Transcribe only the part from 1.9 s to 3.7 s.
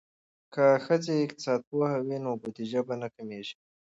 وي نو بودیجه به نه کمیږي.